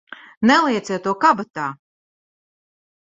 Nelieciet 0.51 1.03
to 1.07 1.13
kabatā! 1.25 1.67